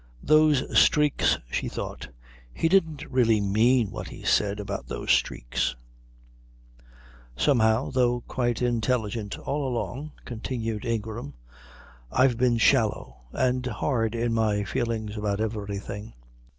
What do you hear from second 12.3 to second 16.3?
been shallow and hard in my feelings about everything.